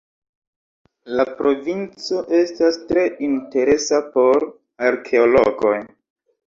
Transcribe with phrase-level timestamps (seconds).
[1.19, 4.51] La provinco estas tre interesa por
[4.93, 5.77] arkeologoj.